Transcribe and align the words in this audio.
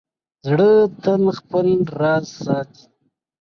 زړه 0.47 0.71
تل 1.03 1.23
خپل 1.39 1.67
راز 1.99 2.25
ساتي. 2.43 2.83